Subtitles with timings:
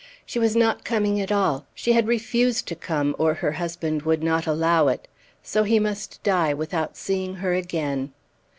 [0.25, 1.67] She was not coming at all.
[1.75, 5.07] She had refused to come or her husband would not allow it.
[5.43, 8.11] So he must die without seeing her again!